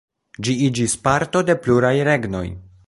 [0.47, 2.45] Ĝi iĝis parto de pluraj regnoj.